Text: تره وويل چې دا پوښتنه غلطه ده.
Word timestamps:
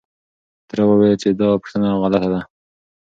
تره 0.67 0.83
وويل 0.87 1.15
چې 1.21 1.29
دا 1.39 1.47
پوښتنه 1.61 1.87
غلطه 2.01 2.29
ده. 2.33 2.41